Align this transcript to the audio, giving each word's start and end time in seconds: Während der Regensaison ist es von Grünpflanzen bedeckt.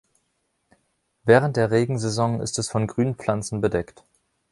Während 1.25 1.57
der 1.57 1.69
Regensaison 1.69 2.41
ist 2.41 2.57
es 2.57 2.71
von 2.71 2.87
Grünpflanzen 2.87 3.61
bedeckt. 3.61 4.03